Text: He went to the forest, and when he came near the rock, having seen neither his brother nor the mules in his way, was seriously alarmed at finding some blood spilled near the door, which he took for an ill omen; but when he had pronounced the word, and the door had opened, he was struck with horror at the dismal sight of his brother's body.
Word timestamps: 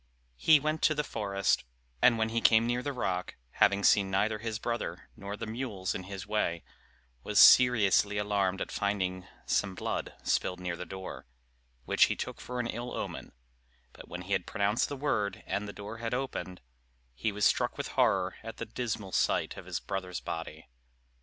He 0.39 0.59
went 0.59 0.81
to 0.81 0.95
the 0.95 1.03
forest, 1.03 1.63
and 2.01 2.17
when 2.17 2.29
he 2.29 2.41
came 2.41 2.65
near 2.65 2.81
the 2.81 2.91
rock, 2.91 3.35
having 3.61 3.83
seen 3.83 4.09
neither 4.09 4.39
his 4.39 4.57
brother 4.57 5.11
nor 5.15 5.37
the 5.37 5.45
mules 5.45 5.93
in 5.93 6.05
his 6.05 6.25
way, 6.25 6.63
was 7.23 7.37
seriously 7.39 8.17
alarmed 8.17 8.61
at 8.61 8.71
finding 8.71 9.27
some 9.45 9.75
blood 9.75 10.15
spilled 10.23 10.59
near 10.59 10.75
the 10.75 10.87
door, 10.87 11.27
which 11.85 12.05
he 12.05 12.15
took 12.15 12.41
for 12.41 12.59
an 12.59 12.65
ill 12.65 12.93
omen; 12.95 13.31
but 13.93 14.07
when 14.07 14.23
he 14.23 14.33
had 14.33 14.47
pronounced 14.47 14.89
the 14.89 14.97
word, 14.97 15.43
and 15.45 15.67
the 15.67 15.71
door 15.71 15.97
had 15.97 16.15
opened, 16.15 16.61
he 17.13 17.31
was 17.31 17.45
struck 17.45 17.77
with 17.77 17.89
horror 17.89 18.37
at 18.41 18.57
the 18.57 18.65
dismal 18.65 19.11
sight 19.11 19.55
of 19.55 19.67
his 19.67 19.79
brother's 19.79 20.19
body. 20.19 20.67